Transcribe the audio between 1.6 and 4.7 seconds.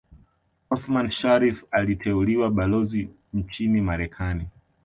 aliteuliwa Balozi nchini Marekani